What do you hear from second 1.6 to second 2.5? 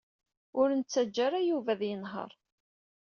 ad yenheṛ.